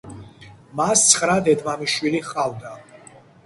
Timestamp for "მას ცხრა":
0.79-1.37